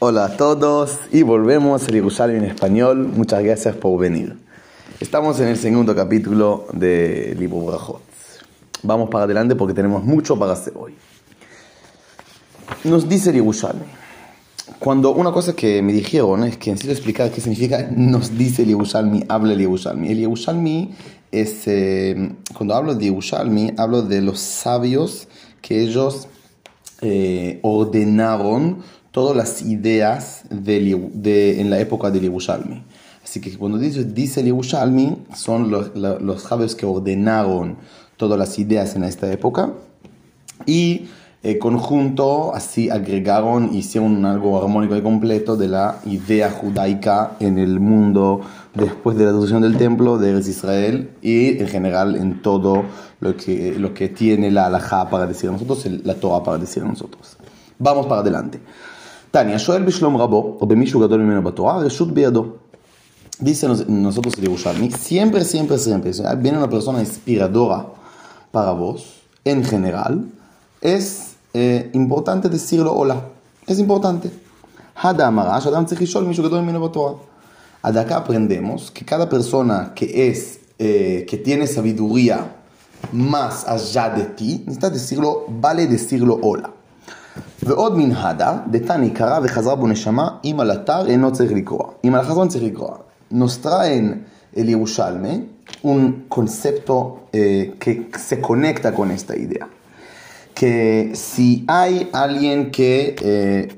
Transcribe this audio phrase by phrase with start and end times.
[0.00, 3.08] Hola a todos y volvemos a Jerusalén en español.
[3.08, 4.36] Muchas gracias por venir.
[5.00, 8.00] Estamos en el segundo capítulo de Libro Brajot.
[8.84, 10.94] Vamos para adelante porque tenemos mucho para hacer hoy.
[12.84, 13.82] Nos dice Yerushalmi.
[14.78, 18.68] Cuando una cosa que me dijeron es que necesito explicar qué significa nos dice el
[18.68, 20.12] Yerushalmi, habla el Yerushalmi.
[20.12, 20.94] El Yerushalmi
[21.32, 25.26] es, eh, cuando hablo de Yerushalmi, hablo de los sabios
[25.60, 26.28] que ellos
[27.00, 28.82] eh, ordenaron
[29.18, 32.84] todas las ideas de, en la época del Yerushalmi.
[33.24, 34.54] Así que cuando dice, dice el
[35.34, 37.78] son los, los que ordenaron
[38.16, 39.72] todas las ideas en esta época
[40.66, 41.08] y
[41.42, 47.80] eh, conjunto así agregaron, hicieron algo armónico y completo de la idea judaica en el
[47.80, 52.84] mundo después de la destrucción del templo de Israel y en general en todo
[53.18, 56.84] lo que, lo que tiene la halajá para decir a nosotros, la Torah para decir
[56.84, 57.36] a nosotros.
[57.78, 58.60] Vamos para adelante.
[59.30, 62.58] Tania, Shoel Bishlom Rabo, o Bemishu Gadol Mimeno Batorah, Reshut Beado.
[63.40, 64.58] Dice nosotros el
[64.98, 67.86] siempre, siempre, siempre, viene una persona inspiradora
[68.50, 70.24] para vos, en general,
[70.80, 73.22] es eh, importante decirlo hola.
[73.66, 74.30] Es importante.
[77.84, 82.56] De acá aprendemos que cada persona que es, eh, que tiene sabiduría
[83.12, 84.64] más allá de ti.
[87.62, 91.84] ועוד מנהדה, דתני קרא וחזרה בו נשמה, אם על אתר אינו צריך לקרוא.
[92.04, 92.78] אם על החזון צריך.
[93.30, 94.24] Nos traen
[94.56, 95.32] el Yerushalme
[95.82, 99.68] un concepto eh, que se conecta con esta idea.
[100.54, 103.68] Que si hay alguien que eh,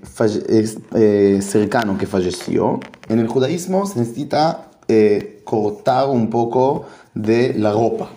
[0.48, 7.54] es eh, cercano que falleció, en el judaísmo se necesita eh, cortar un poco de
[7.54, 8.08] la ropa.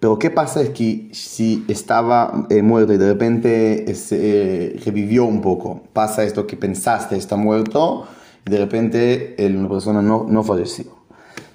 [0.00, 5.40] Pero ¿qué pasa es que si estaba eh, muerto y de repente eh, revivió un
[5.40, 8.06] poco, pasa esto que pensaste está muerto
[8.46, 10.86] y de repente una persona no, no falleció.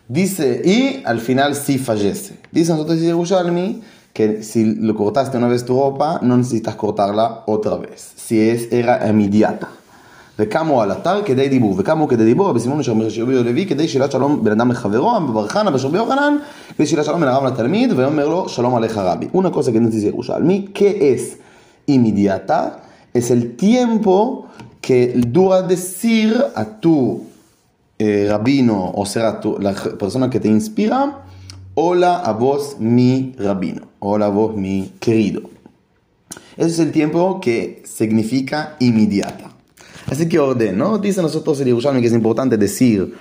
[0.07, 2.39] Dice, y al final sí fallece.
[2.51, 3.81] Dice nosotros Yerushalmi
[4.13, 8.71] que si lo cortaste una vez tu ropa, no necesitas cortarla otra vez, si es,
[8.71, 9.69] era inmediata
[10.38, 13.88] וקמו על אתר כדי דיבור, וקמו כדי דיבור, רבי סימון אשר אומר שרבי לוי, כדי
[13.88, 16.36] שילת שלום בין אדם לחברו, בברכנה בשרבי יוחנן,
[16.76, 19.28] כדי שילת שלום בין הרב לתלמיד, ויאמר לו שלום עליך רבי.
[19.32, 21.38] Una cosa que nos dice Yerushalmi, ¿qué es
[21.86, 22.80] inmediata?
[23.14, 24.46] Es el tiempo
[24.82, 27.22] que dura decir a tu
[27.98, 31.22] eh, rabino, o sea, tu, la persona que te inspira,
[31.74, 35.42] hola a vos mi rabino, hola a vos mi querido.
[36.56, 39.47] Ese es el tiempo que significa inmediata.
[40.09, 40.97] Así que orden, ¿no?
[40.97, 43.13] Dice nosotros el Yerushalmi que es importante decir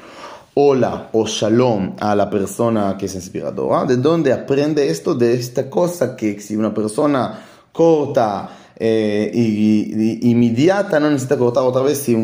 [0.54, 3.84] hola o shalom a la persona que es inspiradora.
[3.84, 5.14] ¿De dónde aprende esto?
[5.14, 7.38] De esta cosa que si una persona
[7.70, 12.14] corta eh, y, inmediata no necesita cortar otra vez si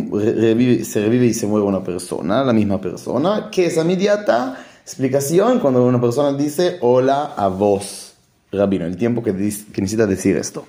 [0.84, 3.50] se revive y se mueve una persona, la misma persona.
[3.52, 4.56] ¿Qué es inmediata?
[4.82, 8.14] Explicación cuando una persona dice hola a vos,
[8.50, 10.64] rabino, el tiempo que, que necesita decir esto.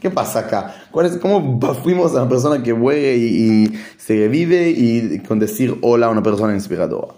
[0.00, 0.74] ¿Qué pasa acá?
[0.90, 5.78] ¿Cuál es, ¿Cómo fuimos a una persona que muere y, se revive y con decir
[5.82, 7.14] hola a una persona inspiradora?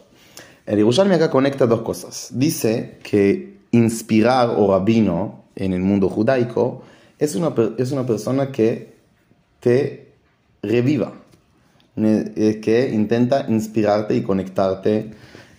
[0.68, 2.28] El Yerushalmi acá conecta dos cosas.
[2.30, 6.82] Dice que inspirar o rabino en el mundo judaico
[7.18, 8.94] es una, es una persona que
[9.60, 10.12] te
[10.62, 11.14] reviva,
[11.96, 15.10] que intenta inspirarte y conectarte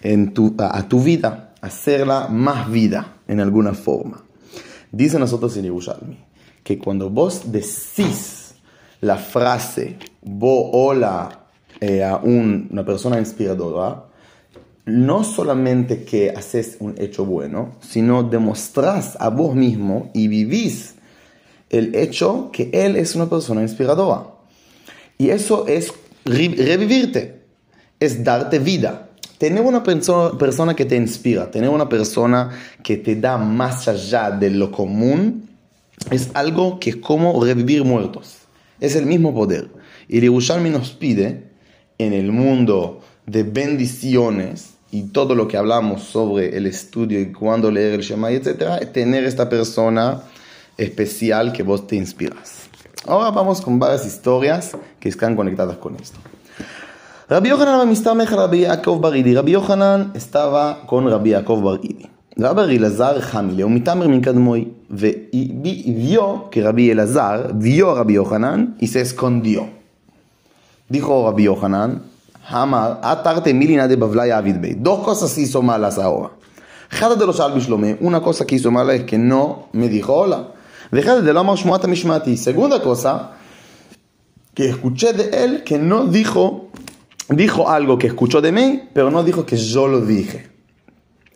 [0.03, 4.23] en tu, a, tu vida, hacerla más vida en alguna forma.
[4.91, 6.28] Dice nosotros en Yerushalmi
[6.69, 8.53] que cuando vos decís
[9.01, 11.47] la frase, vos hola
[11.81, 14.03] eh, a una persona inspiradora,
[14.85, 20.93] no solamente que haces un hecho bueno, sino demostrás a vos mismo y vivís
[21.71, 24.27] el hecho que él es una persona inspiradora.
[25.17, 25.91] Y eso es
[26.23, 27.45] revivirte,
[27.99, 29.09] es darte vida.
[29.39, 32.51] Tener una persona que te inspira, tener una persona
[32.83, 35.48] que te da más allá de lo común,
[36.11, 38.37] es algo que es como revivir muertos.
[38.79, 39.69] Es el mismo poder.
[40.07, 41.49] Y Yerushalmi nos pide,
[41.99, 47.69] en el mundo de bendiciones y todo lo que hablamos sobre el estudio y cuándo
[47.69, 50.23] leer el Shema, etc., tener esta persona
[50.77, 52.69] especial que vos te inspiras.
[53.05, 56.19] Ahora vamos con varias historias que están conectadas con esto.
[57.27, 57.93] Rabbi Yohanan
[58.25, 59.35] Rabbi Yaakov Baridi.
[59.35, 62.09] Rabbi Yohanan estaba con Rabbi Yaakov Baridi.
[62.35, 64.21] Rabbi Lazar Hamile, un mitamer min
[64.91, 69.69] y vio que Rabbi Elazar vio a Rabbi Yohanan y se escondió.
[70.87, 72.01] Dijo Rabbi Yohanan,
[72.49, 74.41] Hamar, atarte milina de Bavlaya
[74.77, 76.31] Dos cosas hizo malas ahora.
[76.89, 77.61] Jada de los Albi
[78.01, 80.53] una cosa que hizo mala es que no me dijo hola.
[80.91, 82.35] Dejad de Lamar Shmuata Mishmati.
[82.35, 83.33] Segunda cosa,
[84.55, 86.69] que escuché de él que no dijo,
[87.29, 90.49] dijo algo que escuchó de mí, pero no dijo que yo lo dije.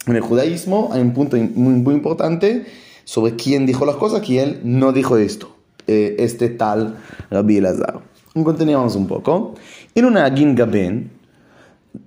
[0.07, 2.65] En el judaísmo hay un punto muy importante
[3.03, 5.55] sobre quién dijo las cosas, que él no dijo esto,
[5.87, 6.97] eh, este tal
[7.29, 8.01] Rabbi Elazar.
[8.33, 9.53] Continuamos un poco.
[9.93, 11.11] En una Gingaben,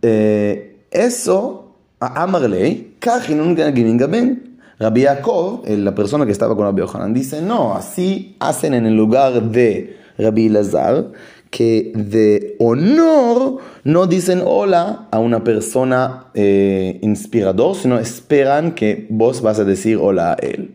[0.03, 2.97] eh, eso, a Amarley,
[3.29, 8.37] en un Gingaben, Rabbi eh, la persona que estaba con Rabbi Yohanan, dice, no, así
[8.41, 11.13] hacen en el lugar de Rabbi Lazar,
[11.51, 19.41] que de honor no dicen hola a una persona eh, inspirador, sino esperan que vos
[19.41, 20.75] vas a decir hola a él.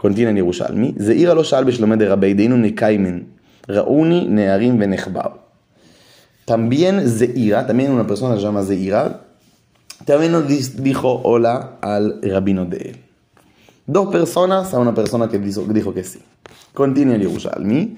[0.00, 3.26] En Yerushalmi, Zeir lo shal de Rabbi Deinu nekaimen,
[3.66, 5.40] rauni nearim venechbao.
[6.44, 9.22] También Zeira, también una persona se llama Zeira,
[10.04, 12.96] también nos dijo hola al rabino de él.
[13.86, 16.20] Dos personas a una persona que dijo, dijo que sí.
[16.74, 17.96] Continúa el Yerushalmi.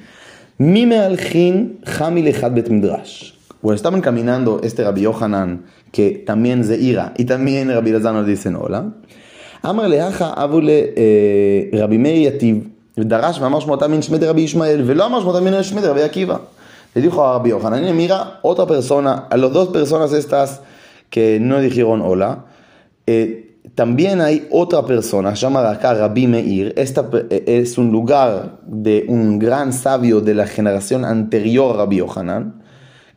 [0.56, 3.34] Mime alhin hami lechad bet midrash.
[3.60, 8.56] Cuando estaban caminando este Rabbi Yohanan, que también Zeira, y también Rabbi Lazar nos dicen
[8.56, 8.94] hola.
[9.65, 10.59] אמר להכה אבו
[11.73, 12.67] לרבי מאיר יתיב,
[12.97, 16.37] ודרש ואמר שמותה מן שמד רבי ישמעאל, ולא אמר שמותה מן שמד רבי עקיבא.
[16.95, 20.61] Le dijo a Rabbi Yohanan, mira, otra persona, a las dos personas estas
[21.09, 22.45] que no dijeron hola,
[23.05, 26.73] eh, también hay otra persona llamada acá Rabbi Meir.
[26.77, 31.97] Esta eh, es un lugar de un gran sabio de la generación anterior a Rabbi
[31.97, 32.63] Yohanan.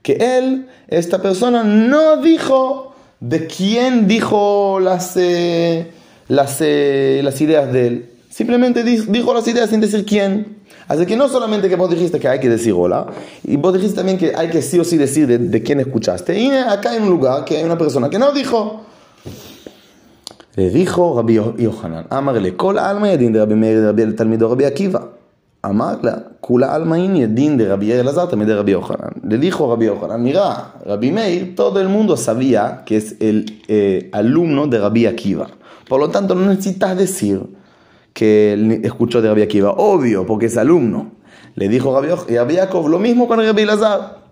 [0.03, 5.93] Que él, esta persona, no dijo de quién dijo las, eh,
[6.34, 8.10] las, eh, las ideas de él.
[8.30, 10.58] Simplemente dijo las ideas sin decir quién.
[10.88, 13.06] Así que no solamente que vos dijiste que hay que decir hola,
[13.44, 16.38] y vos dijiste también que hay que sí o sí decir de, quién escuchaste.
[16.38, 18.82] Y acá hay un lugar que hay una persona que no dijo.
[20.56, 24.66] Le dijo Rabbi Yohanan, amarle, kol alma yadin de Rabbi Meir de Rabbi Talmido Rabbi
[24.66, 25.10] Akiva.
[25.62, 29.14] Amarla, kula alma in yadin de Rabbi Elazar también de Rabbi Yohanan.
[29.28, 34.10] Le dijo Rabbi Yohanan, mira, Rabbi Meir, todo el mundo sabía que es el eh,
[34.12, 35.48] alumno de Rabbi Akiva.
[35.94, 37.40] Por lo tanto, no necesitas decir
[38.14, 39.74] que escuchó de Rabbi Akiva.
[39.78, 41.12] Obvio, porque es alumno.
[41.54, 44.24] Le dijo Rabbi Yaakov lo mismo con Rabbi Lazar.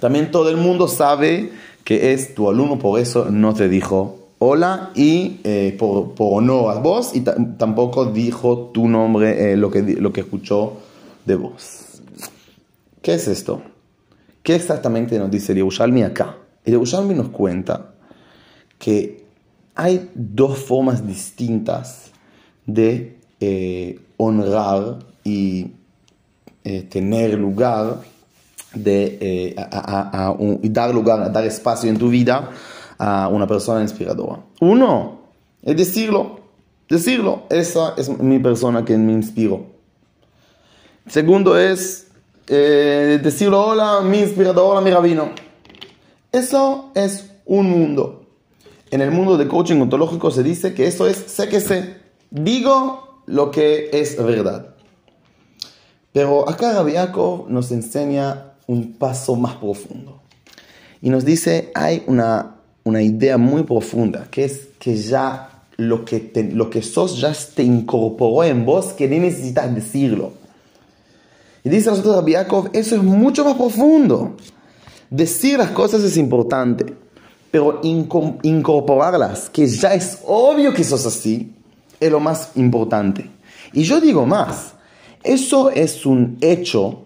[0.00, 1.50] También todo el mundo sabe
[1.82, 6.76] que es tu alumno, por eso no te dijo hola y eh, por, por, honor
[6.76, 10.74] a vos y tampoco dijo tu nombre, eh, lo, que, lo que escuchó
[11.24, 12.02] de vos.
[13.00, 13.62] ¿Qué es esto?
[14.42, 16.36] ¿Qué exactamente nos dice el Yerushalmi acá?
[16.66, 17.94] El Yerushalmi nos cuenta
[18.78, 19.27] que
[19.78, 22.10] hay dos formas distintas
[22.66, 25.70] de eh, honrar y
[26.64, 28.00] eh, tener lugar
[28.74, 29.56] de eh,
[30.62, 32.50] y dar lugar, dar espacio en tu vida
[32.98, 34.40] a una persona inspiradora.
[34.60, 35.20] Uno
[35.62, 36.40] es decirlo,
[36.88, 39.64] decirlo, esa es mi persona que me inspiro.
[41.06, 42.08] Segundo es
[42.48, 45.30] decirlo, hola, mi inspirador, mi rabino.
[46.32, 48.17] Eso es un mundo.
[48.90, 51.96] En el mundo de coaching ontológico se dice que eso es sé que sé.
[52.30, 54.74] Digo lo que es verdad.
[56.12, 56.94] Pero acá Rabbi
[57.48, 60.20] nos enseña un paso más profundo.
[61.00, 66.32] Y nos dice, hay una, una idea muy profunda, que es que ya lo que,
[66.52, 70.32] lo que sos ya te incorporó en vos, que ni necesitas decirlo.
[71.62, 72.34] Y dice nosotros Rabbi
[72.72, 74.36] eso es mucho más profundo.
[75.10, 76.94] Decir las cosas es importante,
[77.50, 81.52] pero incorporarlas, que ya es obvio que sos así,
[81.98, 83.30] es lo más importante.
[83.72, 84.74] Y yo digo más,
[85.22, 87.04] eso es un hecho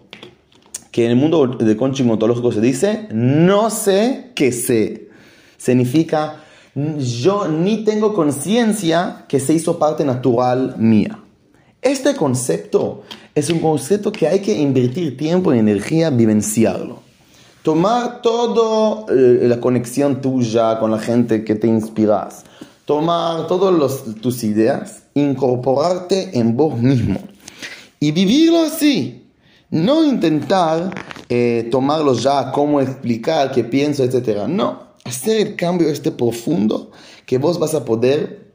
[0.91, 5.09] que en el mundo de coaching ontológico se dice, no sé qué sé.
[5.57, 6.43] Significa,
[6.75, 11.19] yo ni tengo conciencia que se hizo parte natural mía.
[11.81, 16.99] Este concepto es un concepto que hay que invertir tiempo y energía vivenciarlo.
[17.63, 22.43] Tomar toda eh, la conexión tuya con la gente que te inspiras
[22.85, 27.19] tomar todas tus ideas, incorporarte en vos mismo
[27.99, 29.19] y vivirlo así.
[29.69, 30.93] No intentar
[31.29, 34.47] eh, tomarlo ya, cómo explicar, qué pienso, etc.
[34.47, 36.91] No, hacer el cambio este profundo
[37.25, 38.51] que vos vas a poder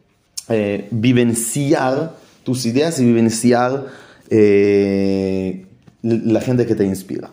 [0.49, 3.87] eh, vivenciar tus ideas y vivenciar
[4.31, 5.67] eh,
[6.03, 7.31] la gente que te inspira.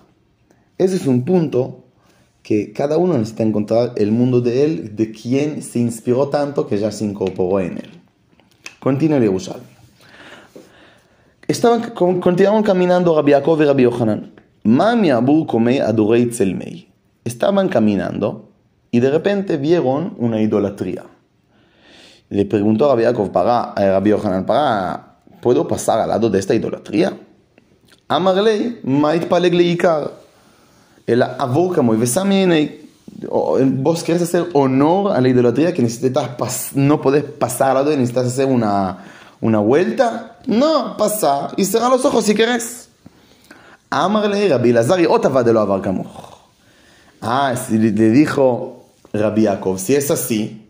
[0.78, 1.86] Ese es un punto
[2.44, 6.78] que cada uno necesita encontrar el mundo de él, de quien se inspiró tanto que
[6.78, 7.90] ya se incorporó en él.
[8.80, 9.66] Continúa el Yerushalmi.
[11.48, 14.32] Estaban, continuaron caminando Rabbi Jacob y Rabbi Yohanan.
[14.64, 16.88] Mami Abu come adorei tzelmei.
[17.24, 18.50] Estaban caminando
[18.92, 21.04] y de repente vieron una idolatría.
[22.30, 26.40] Le preguntó a Rabbi Jacob para, a Rabbi Yohanan, para, ¿puedo pasar al lado de
[26.40, 27.18] esta idolatría?
[28.08, 30.25] Amarlei, mait paleg leikar
[31.08, 32.82] el avor y Besamen,
[33.82, 37.98] vos querés hacer honor a la idolatría que necesitas no podés pasar al lado y
[37.98, 39.06] necesitas hacer una,
[39.42, 40.38] una vuelta.
[40.48, 42.90] No, pasa y cerrar los ojos si querés.
[43.90, 45.82] Amarle Rabbi Lazar y Otava de lo Avar
[47.22, 50.66] Ah, le dijo Rabbi Yaakov, si es así,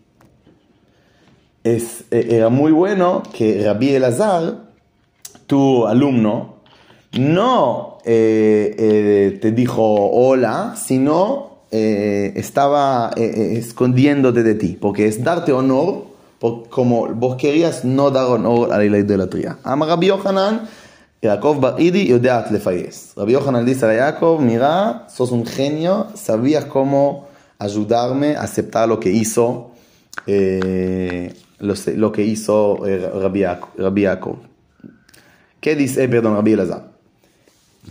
[1.64, 4.66] es, e, era muy bueno que Rabbi Elazar,
[5.46, 6.55] tu alumno,
[7.18, 15.22] no eh, eh, te dijo hola, sino eh, estaba eh, escondiéndote de ti, porque es
[15.24, 16.04] darte honor,
[16.70, 19.58] como vos querías no dar honor a la idolatría.
[19.64, 20.68] Ama Rabbi Yohanan,
[21.20, 23.14] Jacob Baridi, Yodeat Lefayes.
[23.16, 27.26] Rabbi Yohanan dice a Jacob, mira, sos un genio, sabías cómo
[27.58, 29.72] ayudarme a aceptar lo que hizo,
[30.26, 32.78] lo, lo, que hizo
[33.20, 33.44] Rabbi,
[33.78, 34.36] Rabbi Jacob.
[35.58, 36.95] ¿Qué dice, perdón, Rabbi Elazar?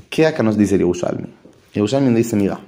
[0.09, 1.27] ¿Qué acá nos dice Yerushalmi?
[1.73, 2.59] Yerushalmi dice, mira,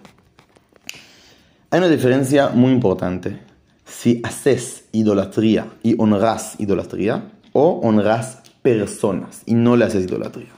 [1.69, 3.39] hay una diferencia muy importante.
[3.85, 10.51] Si haces idolatría y honras idolatría, o honras personas y no le haces idolatría.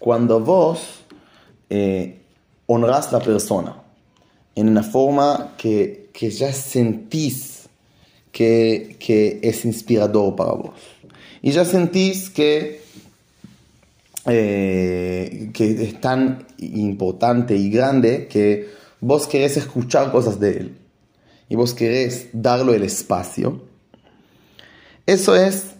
[0.00, 0.80] Cuando vos
[1.70, 2.22] eh,
[2.66, 3.76] honras la persona
[4.56, 7.68] en una forma que, que ya sentís
[8.32, 10.74] que, que, es inspirador para vos
[11.42, 12.82] y ya sentís que,
[14.26, 18.68] eh, que es tan importante y grande que
[19.00, 20.78] vos querés escuchar cosas de él
[21.48, 23.62] y vos querés darle el espacio,
[25.06, 25.76] eso es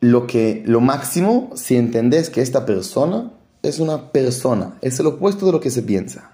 [0.00, 3.32] lo, que, lo máximo si entendés que esta persona
[3.62, 6.32] es una persona, es el opuesto de lo que se piensa.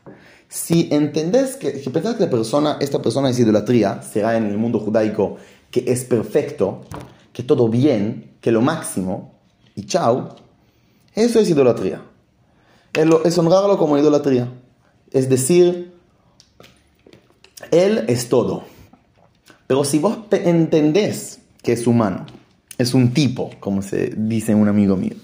[0.49, 4.57] Si entendés que, si pensás que la persona, esta persona es idolatría, será en el
[4.57, 5.37] mundo judaico
[5.71, 6.83] que es perfecto,
[7.33, 9.35] que todo bien, que lo máximo,
[9.75, 10.37] y chao,
[11.15, 12.03] eso es idolatría.
[13.25, 14.53] Es honrarlo como idolatría.
[15.11, 15.93] Es decir,
[17.71, 18.65] él es todo.
[19.67, 22.27] Pero si vos entendés que es humano,
[22.79, 25.15] es un tipo, como se dice un amigo mío.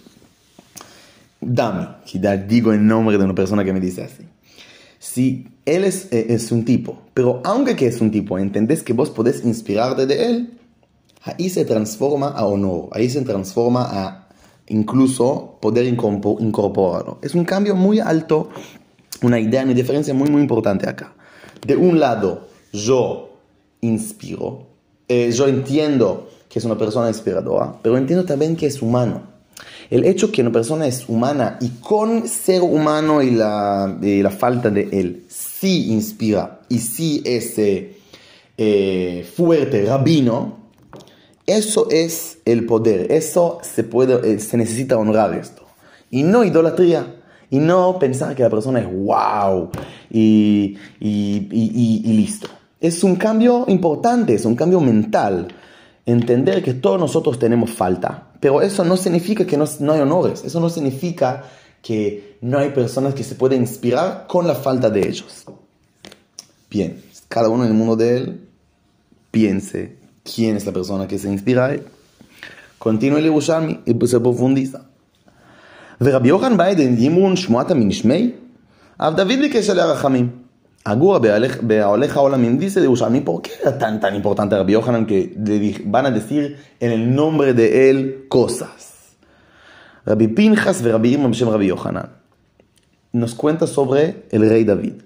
[1.41, 4.25] Dame, que digo el nombre de una persona que me dice así.
[4.99, 8.93] Si él es, eh, es un tipo, pero aunque que es un tipo, entendés que
[8.93, 10.59] vos podés inspirarte de él,
[11.23, 14.20] ahí se transforma a honor, ahí se transforma a
[14.71, 17.19] incluso poder incorporarlo.
[17.23, 18.49] Es un cambio muy alto,
[19.23, 21.13] una idea, una diferencia muy, muy importante acá.
[21.67, 23.31] De un lado, yo
[23.83, 24.67] inspiro,
[25.09, 29.23] eh, yo entiendo que es una persona inspiradora, pero entiendo también que es humano.
[29.91, 34.71] El hecho que una persona es humana y con ser humano y la, la falta
[34.71, 37.97] de él, sí inspira y sí es eh,
[38.57, 40.60] eh, fuerte, rabino,
[41.51, 45.65] eso es el poder, eso se, puede, eh, se necesita honrar esto.
[46.11, 47.17] Y no idolatría.
[47.51, 49.71] Y no pensar que la persona es wow
[50.09, 52.49] y, y, listo.
[52.81, 55.49] Es un cambio importante, es un cambio mental
[56.07, 60.61] entender que todos nosotros tenemos falta, pero eso no significa que no, hay honores, eso
[60.61, 61.45] no significa
[61.83, 65.45] que no hay personas que se pueden inspirar con la falta de ellos.
[66.71, 68.49] Bien, cada uno en el mundo de él
[69.33, 69.97] piense
[70.30, 71.84] quién es la persona que se inspira a él.
[72.78, 74.82] Continúa el Yerushalmi y se profundiza.
[76.02, 78.32] ורבי יוחנן ביידן ימרון שמועתה מנשמי,
[78.98, 80.30] אף דוד ביקש עליה רחמים.
[80.88, 85.34] Agura Bealeja Olamim dice de Ushalmi, ¿por qué era tan, tan importante Rabbi Yohanan que
[85.84, 89.16] van a decir en el nombre de él cosas?
[90.06, 92.10] Rabbi Pinchas ve Rabbi Imam Rabbi Yohanan
[93.14, 95.02] nos cuenta sobre el rey David.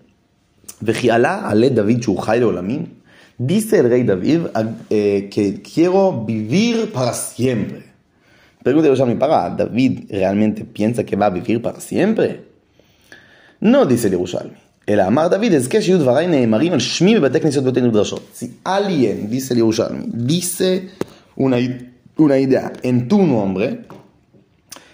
[0.81, 2.87] Vejiala ale David Shuchai Olamim.
[3.37, 4.41] Dice el rey David
[4.89, 7.83] eh, que quiero vivir para siempre.
[8.63, 12.43] Pregunta Yerushalmi, ¿para David realmente piensa que va a vivir para siempre?
[13.61, 14.57] No dice Yerushalmi.
[14.89, 18.21] אלא אמר דוד, אזכה שיהיו דבריי נאמרים על שמי בבתי כנסיות ובתי מדרשות.
[18.41, 20.89] Si alguien, dice el Yerushalmi, dice
[21.37, 21.57] una,
[22.17, 23.85] una idea en tu nombre,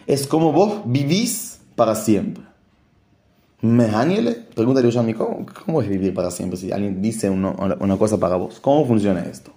[0.05, 2.43] es como vos vivís para siempre.
[3.61, 7.97] Mehániele, pregunta el Yerushalmi, ¿cómo, ¿cómo es vivir para siempre si alguien dice una, una
[7.97, 8.59] cosa para vos?
[8.59, 9.51] ¿Cómo funciona esto?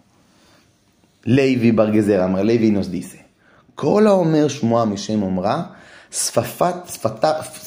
[1.24, 3.28] Levi Bargezer Amar, Levi nos dice,
[3.74, 5.62] כל האומר שמוע משם אומרה,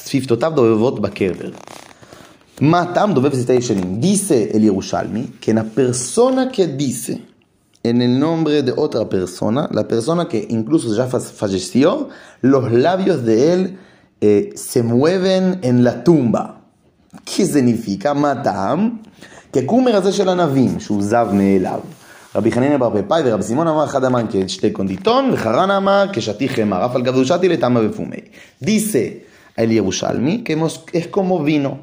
[0.06, 1.50] שפתותיו דובבות בקבר.
[2.60, 3.14] Matam
[3.98, 7.22] Dice el Yerushalmi que la persona que dice
[7.82, 12.08] en el nombre de otra persona, la persona que incluso ya falleció,
[12.40, 13.78] los labios de él
[14.21, 16.61] eh, se mueven en la tumba.
[17.25, 18.13] ¿Qué significa?
[18.13, 19.01] Matam,
[19.51, 21.79] que ככומר הזה של ענבים, שהוא זב מאליו.
[22.35, 26.85] רבי חנינא בר פפאי ורבי סימון אמר אחד המן כשתי קונדיטון וחרן אמר כשתי חמר,
[26.85, 28.19] אף על גב ושתי לטמא ופומי.
[29.57, 30.55] Yerushalmi, que
[30.93, 31.79] es como vino.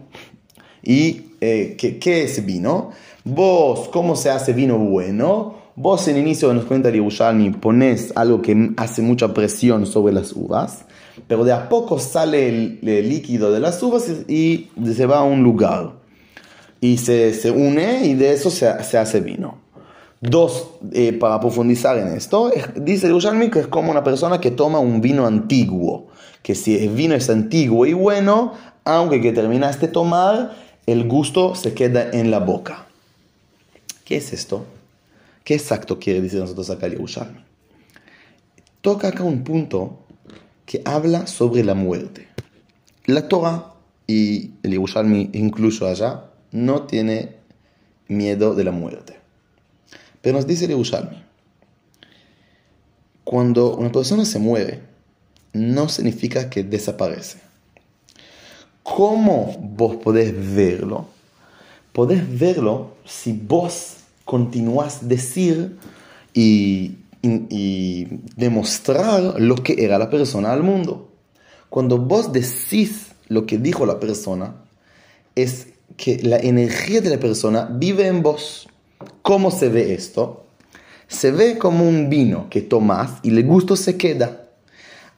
[0.83, 2.91] ¿Y eh, ¿qué, ¿qué, es vino?
[3.25, 5.64] Vos, ¿cómo se hace vino bueno?
[5.77, 10.33] Vos en inicio nos cuenta el Yerushalmi, pones algo que hace mucha presión sobre las
[10.33, 10.85] uvas,
[11.27, 15.43] pero de a poco sale el, líquido de las uvas y, se va a un
[15.43, 15.95] lugar.
[16.81, 19.59] Y se, se une y de eso se, se hace vino.
[20.21, 24.79] Dos, eh, para profundizar en esto, dice Yerushalmi que es como una persona que toma
[24.79, 26.07] un vino antiguo,
[26.43, 28.53] que si el vino es antiguo y bueno,
[28.85, 30.55] aunque que terminaste tomar,
[30.87, 32.87] el gusto se queda en la boca.
[34.05, 34.65] ¿Qué es esto?
[35.45, 37.45] ¿Qué exacto quiere decir nosotros acá el Yerushalmi?
[38.81, 39.99] Toca acá un punto
[40.65, 42.29] que habla sobre la muerte.
[43.05, 43.75] La Torah
[44.07, 47.37] y el Yerushalmi incluso allá no tiene
[48.09, 49.19] miedo de la muerte.
[50.23, 51.23] Pero nos dice el Yerushalmi,
[53.25, 54.81] cuando una persona se muere,
[55.53, 57.39] no significa que desaparece.
[58.83, 61.07] ¿Cómo vos podés verlo?
[61.93, 65.77] Podés verlo si vos continuás a decir
[66.33, 66.99] y,
[68.37, 71.09] demostrar lo que era la persona al mundo.
[71.71, 74.57] Cuando vos decís lo que dijo la persona,
[75.35, 78.69] es que la energía de la persona vive en vos.
[79.23, 80.45] ¿Cómo se ve esto?
[81.09, 84.49] Se ve como un vino que tomás y el gusto se queda.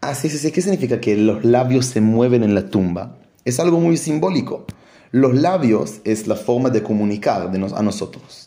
[0.00, 3.16] Así es, ¿qué significa que los labios se mueven en la tumba?
[3.46, 4.66] es algo muy simbólico.
[5.12, 8.45] Los labios es la forma de comunicar a nosotros.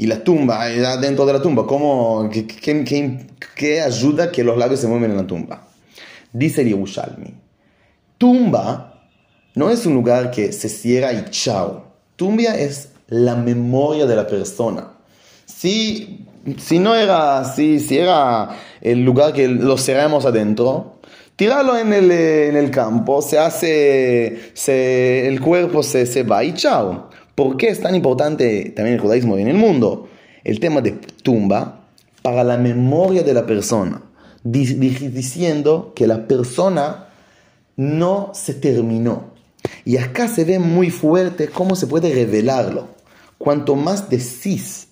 [0.00, 0.66] Y la tumba,
[0.96, 5.68] dentro de la tumba, ¿cómo, qué, ayuda que los labios se mueven en la tumba?
[6.32, 7.34] Dice Yerushalmi,
[8.16, 8.94] tumba
[9.54, 11.84] no es un lugar que se cierra y chao.
[12.16, 14.88] Tumba es la memoria de la persona.
[15.44, 16.24] Si,
[16.56, 21.00] si no era así, si era el lugar que lo cerramos adentro,
[21.40, 26.52] Tíralo en el, en el campo, se hace, se, el cuerpo se, se va y
[26.52, 27.08] chao.
[27.40, 30.10] ¿Por qué es tan importante también el judaísmo en el mundo?
[30.44, 30.90] El tema de
[31.22, 31.86] tumba
[32.20, 34.02] para la memoria de la persona,
[34.44, 37.06] diciendo que la persona
[37.76, 39.30] no se terminó.
[39.86, 42.88] Y acá se ve muy fuerte cómo se puede revelarlo.
[43.38, 44.88] Cuanto más decís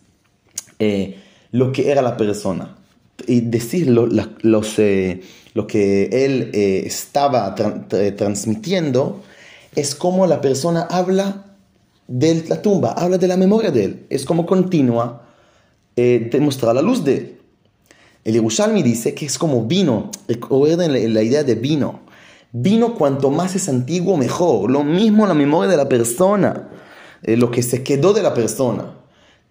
[0.78, 1.18] eh,
[1.50, 2.78] lo que era la persona
[3.26, 4.78] y decís los...
[4.78, 5.20] Eh,
[5.52, 9.22] lo que él eh, estaba transmitiendo,
[9.74, 11.47] es como la persona habla
[12.08, 14.06] de la tumba, habla de la memoria de él.
[14.10, 15.22] Es como continúa
[15.94, 17.38] eh, demostrar la luz de él.
[18.24, 20.10] El Yerushalmi dice que es como vino.
[20.26, 22.00] Recuerden la idea de vino.
[22.50, 24.70] Vino cuanto más es antiguo, mejor.
[24.70, 26.68] Lo mismo la memoria de la persona,
[27.22, 28.94] eh, lo que se quedó de la persona.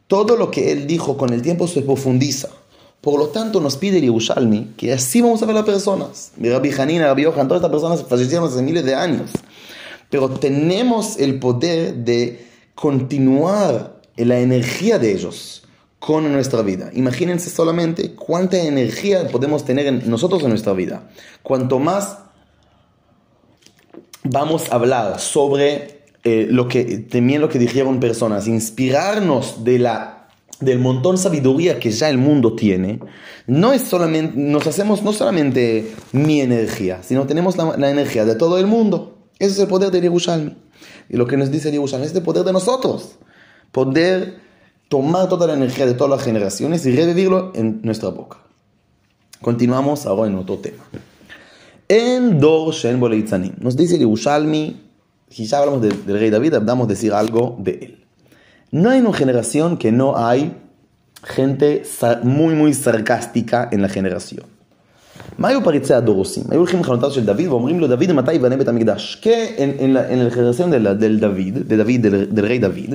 [0.07, 2.49] Todo lo que él dijo con el tiempo se profundiza.
[3.01, 6.31] Por lo tanto, nos pide el Yerushalmi que así vamos a ver las personas.
[6.39, 9.29] Rabbi Hanina, Rabbi Yohan, todas estas personas fallecieron hace miles de años.
[10.09, 12.46] Pero tenemos el poder de
[12.77, 15.63] continuar la energía de ellos
[15.97, 16.91] con nuestra vida.
[16.93, 21.09] Imagínense solamente cuánta energía podemos tener en nosotros en nuestra vida.
[21.41, 22.19] Cuanto más
[24.23, 30.27] vamos a hablar sobre eh, lo que también lo que dijeron personas, inspirarnos de la
[30.59, 32.99] del montón de sabiduría que ya el mundo tiene,
[33.47, 38.59] no es solamente, nos hacemos no solamente mi energía, sino tenemos la, energía de todo
[38.59, 39.17] el mundo.
[39.39, 40.66] Ese es el poder de Yerushalmi.
[41.09, 43.17] Y lo que nos dice Yerushalmi es el poder de nosotros.
[43.71, 44.39] Poder
[44.89, 48.39] tomar toda la energía de todas las generaciones y revivirlo en nuestra boca.
[49.41, 50.83] Continuamos ahora en otro tema.
[51.87, 52.99] En Dor Shen
[53.59, 54.81] Nos dice Yerushalmi,
[55.29, 58.05] si ya hablamos del rey David, a decir algo de él.
[58.71, 60.53] No hay una generación que no hay
[61.23, 61.83] gente
[62.23, 64.56] muy, muy sarcástica en la generación.
[65.38, 66.44] מה היו פריצי הדור עושים?
[66.50, 69.18] היו הולכים לחנותיו של דוד ואומרים לו, דוד, מתי ייבנה בית המקדש?
[69.22, 72.48] Que en, en, la, en la generación de, la, del David, de David, del, del
[72.48, 72.94] rey David,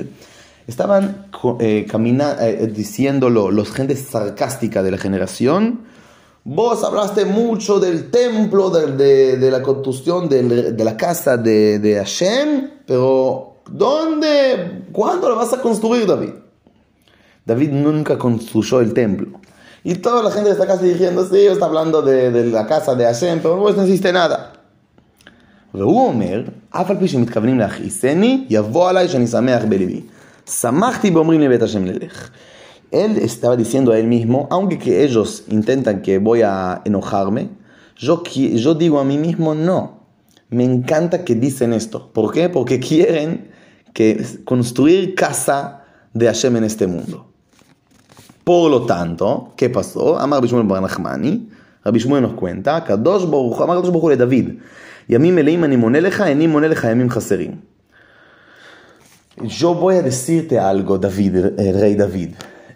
[0.68, 1.26] estaban
[1.60, 5.80] eh, camina, eh, diciéndolo los gente sarcástica de la generación,
[6.44, 11.78] vos hablaste mucho del templo, de, de, de la construcción de, de la casa de,
[11.78, 14.84] de Hashem, pero ¿Dónde?
[14.92, 16.30] ¿Cuándo lo vas a construir, David?
[17.44, 19.40] David nunca construyó el templo.
[19.84, 22.94] Y toda la gente de esta casa diciendo, sí, está hablando de, de la casa
[22.94, 24.52] de Hashem, pero no existe nada.
[25.74, 30.00] והוא אומר, אף על פי שמתכוונים להכעיסני, יבוא עליי שאני שמח בלבי.
[30.50, 32.30] שמחתי באומרים לי בית השם ללך.
[32.90, 37.50] Él estaba diciendo a él mismo, aunque que ellos intentan que voy a enojarme,
[37.96, 40.06] yo, yo digo a mí mismo, no.
[40.48, 42.10] Me encanta que dicen esto.
[42.14, 42.48] ¿Por qué?
[42.48, 43.50] Porque quieren
[43.92, 47.26] que construir casa de Hashem en este mundo.
[48.43, 51.39] פור לא טנטו, כפסו, אמר רבי שמואל בר נחמני,
[51.85, 54.45] רבי שמואל נוקוונטה, קדוש ברוך הוא, אמר קדוש ברוך הוא לדוד,
[55.09, 57.51] ימים מלאים אני מונה לך, איני מונה לך ימים חסרים.
[59.47, 62.31] ז'ו בויה a decirte algo, David, el rey David,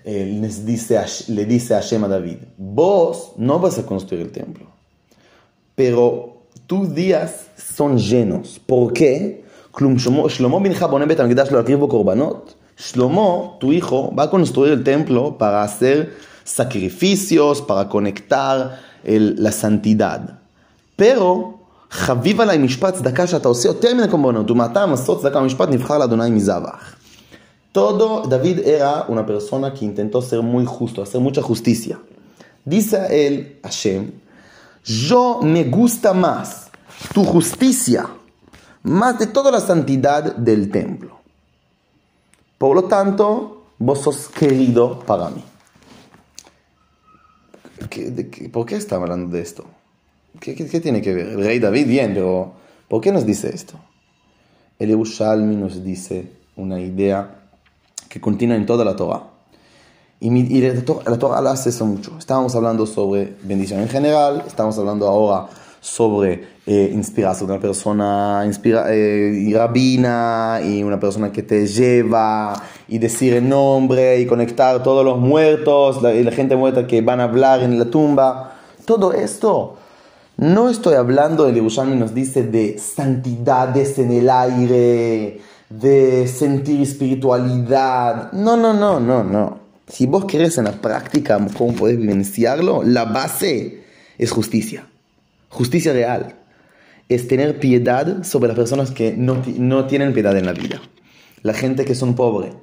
[0.06, 0.96] les dice,
[1.30, 4.32] le dice Hashem a David, vos no vas a construir el
[9.72, 10.00] כלום
[10.30, 14.73] שלמה בנך בונה בית המקדש לא להקריב בו קורבנות, Shlomo, tu hijo, va a construir
[14.73, 20.39] el templo para hacer sacrificios, para conectar el, la santidad.
[20.97, 21.59] Pero
[21.91, 26.31] חביב עליי משפט צדקה שאתה עושה יותר מן הקורבנות, ומעתה מסות צדקה ומשפט נבחר לאדוני
[26.31, 26.97] מזבח.
[27.75, 31.99] Todo, David era una persona que intentó ser muy justo, hacer mucha justicia.
[32.67, 34.13] Dice a él, Hashem,
[34.85, 36.71] yo me gusta más
[37.15, 38.07] tu justicia,
[38.83, 41.16] más de toda la santidad del templo.
[42.58, 45.44] Por lo tanto, vos sos querido para mí.
[47.90, 49.66] ¿Qué, de, qué, ¿Por qué estamos hablando de esto?
[50.40, 51.28] ¿Qué, ¿Qué, tiene que ver?
[51.28, 52.54] El rey David, bien, pero
[52.88, 53.80] ¿por qué nos dice esto?
[54.80, 57.50] El Yerushalmi nos dice una idea
[58.10, 59.24] que continúa en toda la Torah.
[60.20, 62.18] Y, la, Torah la hace eso mucho.
[62.18, 65.48] Estábamos hablando sobre bendición en general, estamos hablando ahora
[65.80, 72.54] sobre eh, inspirarse de una persona inspira, eh, rabina y una persona que te lleva
[72.88, 77.20] y decir el nombre y conectar todos los muertos y la gente muerta que van
[77.20, 78.56] a hablar en la tumba.
[78.86, 79.78] Todo esto
[80.38, 88.32] no estoy hablando, el Yerushalmi nos dice de santidades en el aire, de sentir espiritualidad.
[88.34, 89.58] No, no, no, no, no.
[89.88, 93.82] Si vos querés en la práctica cómo podés vivenciarlo, la base
[94.20, 94.88] es justicia.
[95.50, 96.36] Justicia real.
[97.10, 100.82] Es tener piedad sobre las personas que no, no tienen piedad en la vida.
[101.42, 102.54] La gente que son pobres.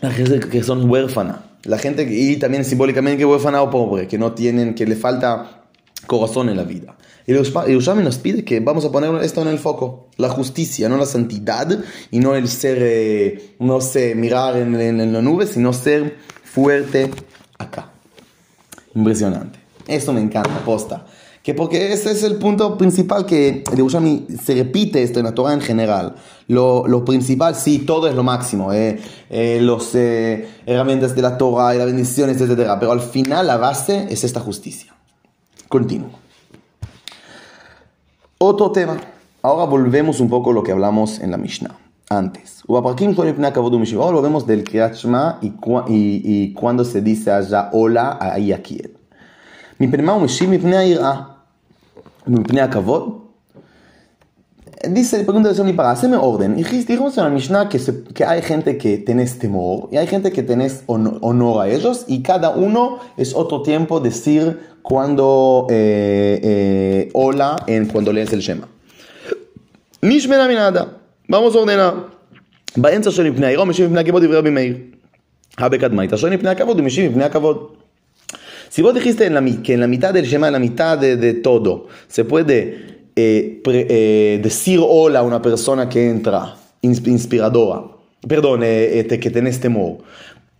[0.00, 1.58] La gente que son huérfana.
[1.64, 4.94] La gente que, y también simbólicamente que huérfana o pobre, que no tienen, que le
[4.94, 5.64] falta
[6.06, 6.96] corazón en la vida.
[7.26, 10.96] Y Yerushalmi nos pide que vamos a poner esto en el foco, la justicia, no
[10.96, 11.76] la santidad
[12.12, 16.16] y no el ser, eh, no sé, mirar en, en, en la nube, sino ser
[16.44, 17.10] fuerte
[17.58, 17.90] acá.
[18.94, 19.58] Impresionante.
[19.88, 21.06] Esto me encanta, posta.
[21.46, 25.52] Que porque ese es el punto principal que Yerushalmi se repite esto en la Torah
[25.52, 26.16] en general.
[26.48, 28.72] Lo, lo principal, sí, todo es lo máximo.
[28.72, 28.98] Eh,
[29.30, 32.72] eh, los eh, herramientas de la Torah y las bendiciones, etc.
[32.80, 34.92] Pero al final la base es esta justicia.
[35.68, 36.10] Continúo.
[38.38, 38.96] Otro tema.
[39.40, 41.78] Ahora volvemos un poco a lo que hablamos en la Mishnah
[42.08, 42.64] antes.
[42.68, 42.80] Ahora
[44.16, 48.82] volvemos del Kriyat Shema y, cu y, y, cuando se dice allá hola, ahí aquí.
[49.78, 49.86] Mi
[52.27, 52.61] מפני היראה.
[52.61, 53.21] ומפני הכבוד.
[54.87, 56.55] Dice, pregunta de para hacerme orden.
[56.55, 60.31] Dijimos en la Mishnah que, se, que hay gente que tenés temor y hay gente
[60.31, 66.39] que tenés honor, honor a ellos y cada uno es otro tiempo decir cuando eh,
[66.41, 68.67] eh, hola en cuando lees el Shema.
[70.01, 70.97] Mishmena minada.
[71.27, 71.93] Vamos a ordenar.
[72.77, 74.75] באמצע של מפני העירה משיב מפני הכבוד דברי רבי מאיר.
[75.57, 77.67] הבקדמייתא שואל מפני הכבוד ומשיב מפני הכבוד.
[78.76, 81.16] Si vos dijiste en la, que en la mitad del Shema, en la mitad de,
[81.16, 87.84] de todo, se puede eh, pre, eh, decir hola a una persona que entra, inspiradora,
[88.28, 90.00] perdón, eh, eh que tenés temor,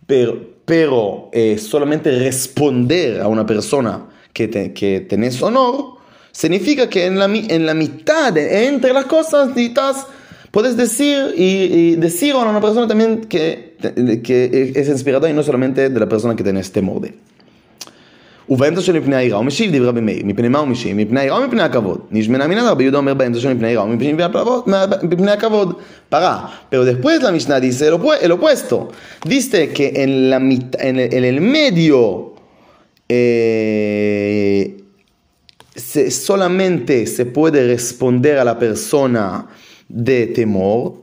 [0.07, 5.97] pero, pero eh, solamente responder a una persona que, te, que tenés honor,
[6.31, 10.07] significa que en la, en la mitad, entre las cosas, necesitas,
[10.49, 13.75] puedes decir y, y, decir a una persona también que,
[14.23, 17.36] que es inspiradora y no solamente de la persona que tenés temor de
[18.48, 20.96] ובאמצע של מפני העירה הוא משיב דברי רבי מאיר, מפני מה הוא משיב?
[20.96, 22.00] מפני העירה או מפני הכבוד?
[22.10, 23.86] נשמנה מן רבי יהודה אומר באמצע של מפני העירה o
[25.02, 25.74] מפני הכבוד.
[26.10, 28.90] Para, pero después la Mishnah dice el opuesto.
[29.24, 32.34] Dice que en, la en, el, en el medio
[33.08, 34.76] eh,
[35.74, 39.46] se, solamente se puede responder a la persona
[39.88, 41.02] de temor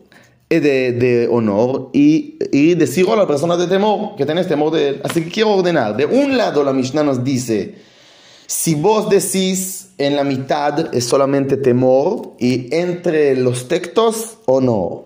[0.61, 4.89] de, de honor y, y decir a la persona de temor, que tenés temor de
[4.89, 5.01] él.
[5.05, 5.97] Así que quiero ordenar.
[5.97, 7.75] De un lado la Mishnah nos dice,
[8.47, 15.05] si vos decís en la mitad es solamente temor y entre los textos honor.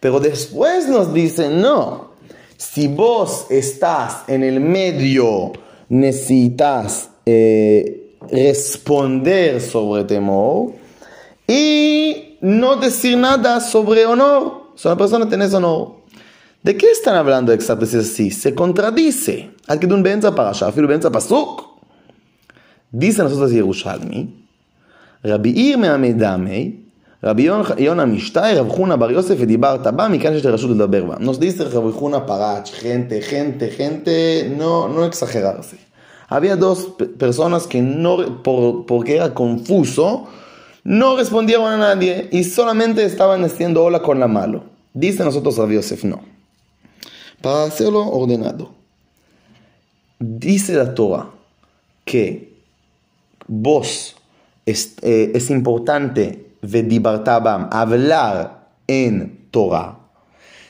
[0.00, 2.10] Pero después nos dice, no,
[2.56, 5.52] si vos estás en el medio,
[5.88, 10.72] necesitas eh, responder sobre temor
[11.46, 14.63] y no decir nada sobre honor.
[14.75, 15.99] Si una persona tenés honor.
[16.63, 18.31] ¿De qué están hablando exactamente así?
[18.31, 19.51] Se contradice.
[19.67, 21.69] Al que un benza parasha, afilo benza pasuk.
[22.91, 24.27] Dice nosotros Yerushalmi,
[25.25, 26.71] רבי עיר מהמדמי,
[27.23, 27.47] רבי
[27.77, 31.15] יונה משתאי, רב חונה בר יוסף, ודיברת בה, מכאן שיש לרשות לדבר בה.
[31.15, 35.75] Nos dice רבי חונה פרach, gente, gente, gente, no, no exagerarse.
[36.29, 40.27] Había dos personas que no, por, porque era confuso,
[40.84, 44.64] no respondieron a nadie y solamente estaban haciendo hola con la mano.
[44.92, 46.22] Dice nosotros a Yosef, no.
[47.40, 48.72] Para hacerlo ordenado.
[50.18, 51.30] Dice la Torah
[52.04, 52.54] que
[53.46, 54.14] vos
[54.66, 56.52] es, eh, es importante
[57.70, 59.98] hablar en Torah.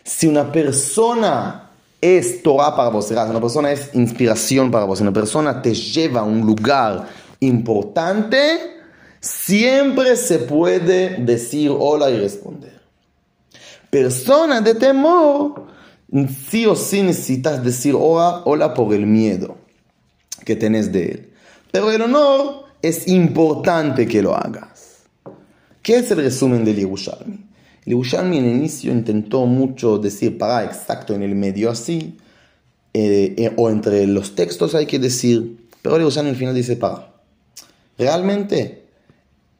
[0.03, 5.03] Si una persona es Torah para vos, si una persona es inspiración para vos, si
[5.03, 7.09] una persona te lleva a un lugar
[7.41, 8.74] importante,
[9.25, 12.79] siempre se puede decir hola y responder.
[13.89, 15.67] Persona de temor,
[16.51, 19.57] sí o sí necesitas decir hola, hola por el miedo
[20.45, 21.33] que tenés de él.
[21.73, 25.05] Pero el honor es importante que lo hagas.
[25.83, 27.47] ¿Qué es el resumen del Yerushalmi?
[27.87, 32.19] El Yerushalmi en el inicio intentó mucho decir para exacto en el medio así,
[32.93, 36.77] eh, eh, o entre los textos hay que decir, pero el Yerushalmi al final dice
[36.77, 37.11] para.
[37.97, 38.84] Realmente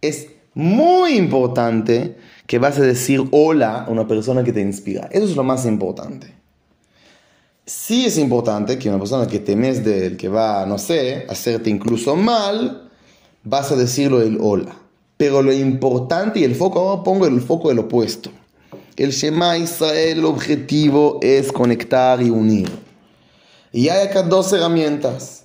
[0.09, 5.09] es muy importante que vas a decir hola a una persona que te inspira.
[5.11, 6.35] Eso es lo más importante.
[7.67, 11.71] Sí es importante que una persona que temes de que va, no sé, a hacerte
[11.71, 12.91] incluso mal,
[13.43, 14.77] vas a decirlo el hola.
[15.17, 18.31] Pero lo importante y el foco, ahora pongo el foco del opuesto.
[18.97, 22.71] El Shema Israel, el objetivo es conectar y unir.
[23.73, 25.44] Y hay acá dos herramientas.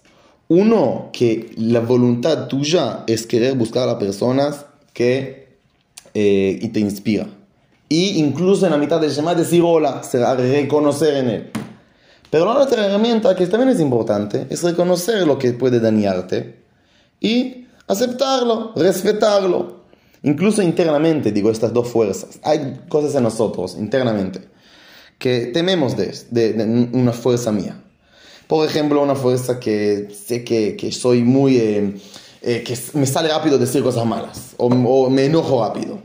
[0.50, 5.48] Uno, que la voluntad tuya es querer buscar a las personas que
[6.16, 7.28] eh, te inspira.
[7.88, 11.52] Y incluso en la mitad del Shema decir hola, será reconocer en él.
[12.32, 16.60] Pero la otra herramienta que también es importante es reconocer lo que puede dañarte
[17.20, 19.80] y aceptarlo, respetarlo.
[20.24, 22.40] Incluso internamente, digo, estas dos fuerzas.
[22.44, 24.42] Hay cosas en nosotros, internamente,
[25.18, 27.84] que tememos de, una fuerza mía.
[28.50, 31.58] Por ejemplo, una fuerza que sé que, que soy muy...
[31.58, 31.94] Eh,
[32.42, 36.00] eh, que me sale rápido decir cosas malas o, me enojo rápido.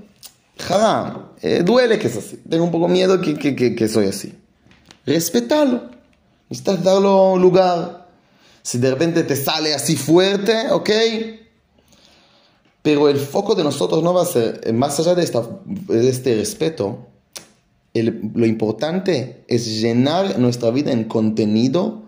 [0.68, 2.40] Haram, eh, duele que es así.
[2.46, 4.35] Tengo un poco miedo que, que, que, soy así.
[5.07, 5.85] Respetalo.
[6.50, 8.09] Necesitas darlo lugar.
[8.62, 10.90] Si de repente te sale así fuerte, ok,
[12.83, 16.11] pero el foco de nosotros no va a ser, eh, más allá de, esta, de
[16.11, 17.07] este respeto,
[17.94, 22.04] lo importante es llenar nuestra vida en contenido,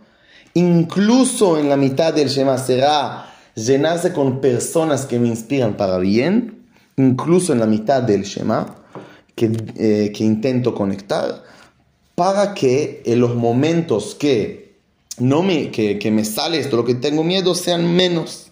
[0.57, 6.67] incluso en la mitad del Shema será llenarse con personas que me inspiran para bien,
[6.97, 8.77] incluso en la mitad del Shema,
[9.35, 11.43] que, eh, que intento conectar,
[12.15, 14.77] para que en los momentos que,
[15.19, 18.51] no me, que, que me sale esto, lo que tengo miedo, sean menos.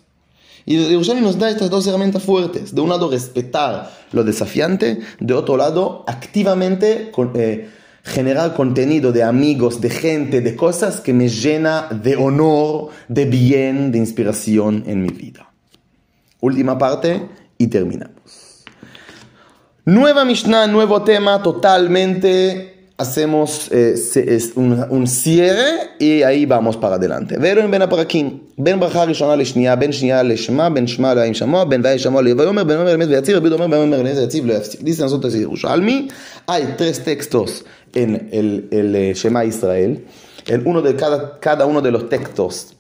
[0.67, 2.75] Y Yerushalmi nos da estas dos herramientas fuertes.
[2.75, 5.01] De un lado, respetar lo desafiante.
[5.21, 7.71] De otro lado, activamente eh,
[8.05, 13.91] generar contenido de amigos, de gente, de cosas que me llena de honor, de bien,
[13.91, 15.51] de inspiración en mi vida.
[16.41, 18.65] Última parte y terminamos.
[19.87, 23.96] Nueva Mishnah, nuevo tema totalmente hacemos eh,
[24.56, 27.38] un, un, cierre y ahí vamos para adelante.
[27.42, 31.82] ואלו בין הפרקים, בין ברכה ראשונה לשנייה, בין שנייה לשמה, בין שמה לעין שמוע, בין
[31.84, 34.82] ואי שמוע ויאמר, בין אומר אמת ויציב, רבי אומר, בין אומר אמת ויציב לא יפסיק.
[34.82, 36.10] Dice nosotros Yerushalmi,
[36.48, 37.64] hay tres textos
[37.96, 40.04] en el, el eh, Shema Israel,
[40.48, 42.76] el uno de cada, cada uno de los textos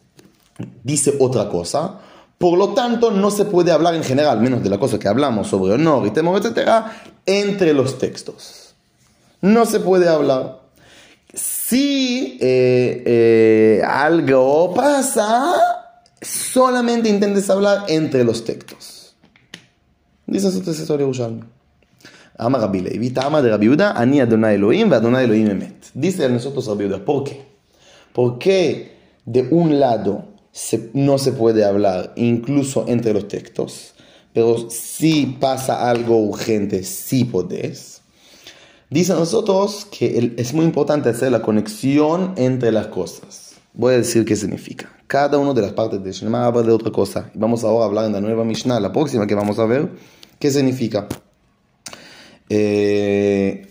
[0.83, 1.99] dice otra cosa,
[2.37, 5.47] por lo tanto, no se puede hablar en general, menos de la cosa que hablamos
[5.47, 6.69] sobre honor y temor, etc.,
[7.25, 8.62] entre los textos
[9.44, 10.60] no se puede hablar.
[11.34, 15.52] Si eh, eh, algo pasa,
[16.22, 19.14] solamente intentes hablar entre los textos.
[20.26, 21.42] Dice su historia Yerushalmi.
[22.38, 25.90] Ama Rabbi Levi, ama de Rabbi Yehuda, ani Adonai Elohim, ve Adonai Elohim emet.
[25.92, 27.44] Dice a nosotros Rabbi Yehuda, ¿por qué?
[28.14, 30.24] Porque de un lado
[30.94, 33.92] no se puede hablar, incluso entre los textos,
[34.32, 37.93] pero si pasa algo urgente, sí podés.
[38.94, 43.56] Dice a nosotros que es muy importante hacer la conexión entre las cosas.
[43.72, 44.88] Voy a decir qué significa.
[45.08, 47.28] Cada una de las partes de Shema habla de otra cosa.
[47.34, 49.90] Vamos ahora a hablar en la nueva Mishnah, la próxima que vamos a ver,
[50.38, 51.08] qué significa.
[52.48, 53.66] Eh,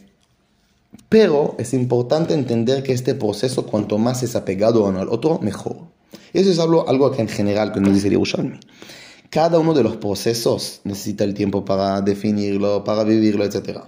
[1.07, 5.77] pero es importante entender que este proceso, cuanto más es apegado uno al otro, mejor.
[6.33, 8.59] Eso es algo, algo que en general que nos dice Yerushalmi.
[9.29, 13.85] Cada uno de los procesos necesita el tiempo para definirlo, para vivirlo, etcétera.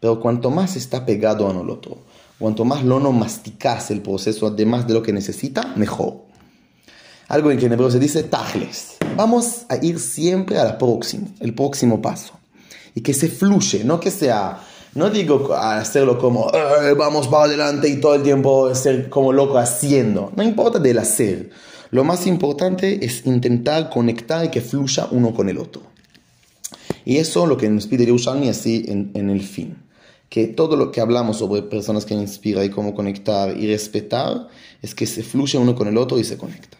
[0.00, 1.98] Pero cuanto más está pegado a al otro,
[2.38, 6.22] cuanto más lo no masticas el proceso, además de lo que necesita, mejor.
[7.28, 8.96] Algo en que en hebreo se dice tajles.
[9.16, 12.32] Vamos a ir siempre a la próxima, el próximo paso.
[12.94, 14.60] Y que se fluye, no que sea,
[14.94, 19.58] no digo hacerlo como eh, vamos para adelante y todo el tiempo ser como loco
[19.58, 20.32] haciendo.
[20.34, 21.50] No importa del hacer.
[21.90, 25.82] Lo más importante es intentar conectar y que fluya uno con el otro.
[27.04, 29.76] Y eso lo que nos pide Yerushalmi así en, en el fin.
[30.30, 34.48] Que todo lo que hablamos sobre personas que inspiran y cómo conectar y respetar
[34.80, 36.78] es que se fluye uno con el otro y se conecta.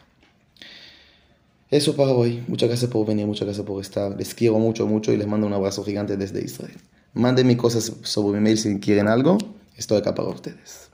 [1.71, 2.43] Eso para hoy.
[2.49, 4.17] Muchas gracias por venir, muchas gracias por estar.
[4.17, 6.79] Les quiero mucho, mucho y les mando un abrazo gigante desde Israel.
[7.13, 9.37] Mándenme cosas sobre mi mail si quieren algo.
[9.77, 10.91] Estoy acá para ustedes.